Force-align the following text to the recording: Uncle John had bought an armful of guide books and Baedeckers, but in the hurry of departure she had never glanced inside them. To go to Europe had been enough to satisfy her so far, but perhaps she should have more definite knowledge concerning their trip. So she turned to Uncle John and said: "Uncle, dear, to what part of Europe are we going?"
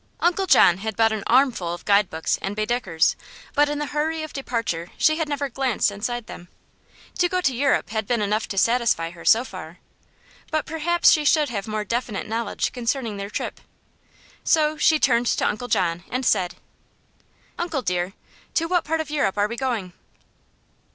Uncle 0.19 0.47
John 0.47 0.79
had 0.79 0.95
bought 0.95 1.11
an 1.11 1.23
armful 1.27 1.73
of 1.75 1.85
guide 1.85 2.09
books 2.09 2.39
and 2.41 2.55
Baedeckers, 2.57 3.15
but 3.53 3.69
in 3.69 3.77
the 3.77 3.85
hurry 3.85 4.23
of 4.23 4.33
departure 4.33 4.89
she 4.97 5.17
had 5.17 5.29
never 5.29 5.47
glanced 5.47 5.91
inside 5.91 6.25
them. 6.25 6.47
To 7.19 7.29
go 7.29 7.39
to 7.41 7.55
Europe 7.55 7.91
had 7.91 8.07
been 8.07 8.19
enough 8.19 8.47
to 8.47 8.57
satisfy 8.57 9.11
her 9.11 9.23
so 9.23 9.43
far, 9.43 9.77
but 10.49 10.65
perhaps 10.65 11.11
she 11.11 11.23
should 11.23 11.49
have 11.49 11.67
more 11.67 11.83
definite 11.85 12.27
knowledge 12.27 12.71
concerning 12.71 13.17
their 13.17 13.29
trip. 13.29 13.61
So 14.43 14.75
she 14.75 14.97
turned 14.99 15.27
to 15.27 15.45
Uncle 15.47 15.67
John 15.67 16.03
and 16.09 16.25
said: 16.25 16.55
"Uncle, 17.59 17.83
dear, 17.83 18.13
to 18.55 18.65
what 18.65 18.83
part 18.83 19.01
of 19.01 19.11
Europe 19.11 19.37
are 19.37 19.47
we 19.47 19.55
going?" 19.55 19.93